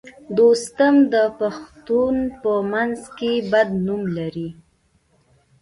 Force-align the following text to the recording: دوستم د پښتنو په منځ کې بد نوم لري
دوستم 0.37 0.95
د 1.13 1.15
پښتنو 1.39 2.13
په 2.41 2.53
منځ 2.71 2.99
کې 3.17 3.31
بد 3.51 3.69
نوم 3.85 4.01
لري 4.17 4.49